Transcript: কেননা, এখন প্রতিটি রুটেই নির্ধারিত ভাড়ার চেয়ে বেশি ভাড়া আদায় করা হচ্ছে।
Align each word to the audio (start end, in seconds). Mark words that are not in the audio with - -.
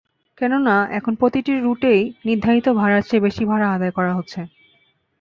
কেননা, 0.37 0.75
এখন 0.91 1.13
প্রতিটি 1.15 1.51
রুটেই 1.57 2.01
নির্ধারিত 2.25 2.67
ভাড়ার 2.79 3.01
চেয়ে 3.01 3.23
বেশি 3.23 3.43
ভাড়া 3.45 3.67
আদায় 3.71 3.91
করা 3.91 4.11
হচ্ছে। 4.13 4.39